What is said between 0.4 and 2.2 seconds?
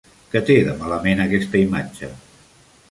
té de malament aquesta imatge?